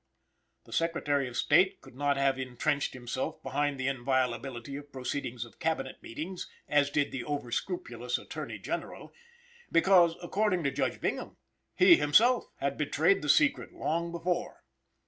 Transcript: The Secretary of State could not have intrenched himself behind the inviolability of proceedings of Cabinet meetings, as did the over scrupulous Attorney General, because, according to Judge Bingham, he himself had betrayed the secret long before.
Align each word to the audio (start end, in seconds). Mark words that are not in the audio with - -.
The 0.65 0.73
Secretary 0.73 1.27
of 1.27 1.37
State 1.37 1.79
could 1.79 1.93
not 1.93 2.17
have 2.17 2.39
intrenched 2.39 2.95
himself 2.95 3.43
behind 3.43 3.79
the 3.79 3.87
inviolability 3.87 4.75
of 4.75 4.91
proceedings 4.91 5.45
of 5.45 5.59
Cabinet 5.59 6.01
meetings, 6.01 6.49
as 6.67 6.89
did 6.89 7.11
the 7.11 7.23
over 7.23 7.51
scrupulous 7.51 8.17
Attorney 8.17 8.57
General, 8.57 9.13
because, 9.71 10.15
according 10.23 10.63
to 10.63 10.71
Judge 10.71 10.99
Bingham, 10.99 11.37
he 11.75 11.97
himself 11.97 12.45
had 12.55 12.79
betrayed 12.79 13.21
the 13.21 13.29
secret 13.29 13.73
long 13.73 14.11
before. 14.11 14.63